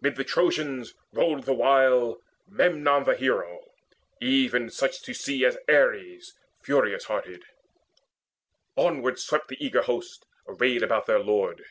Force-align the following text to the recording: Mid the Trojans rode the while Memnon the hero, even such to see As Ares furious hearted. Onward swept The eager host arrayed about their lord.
Mid 0.00 0.16
the 0.16 0.24
Trojans 0.24 0.94
rode 1.12 1.42
the 1.42 1.52
while 1.52 2.22
Memnon 2.48 3.04
the 3.04 3.14
hero, 3.14 3.60
even 4.22 4.70
such 4.70 5.02
to 5.02 5.12
see 5.12 5.44
As 5.44 5.58
Ares 5.68 6.32
furious 6.62 7.04
hearted. 7.04 7.44
Onward 8.74 9.18
swept 9.18 9.48
The 9.48 9.62
eager 9.62 9.82
host 9.82 10.24
arrayed 10.48 10.82
about 10.82 11.04
their 11.04 11.18
lord. 11.20 11.62